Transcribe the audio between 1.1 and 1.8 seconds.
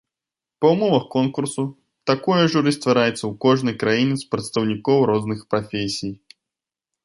конкурсу,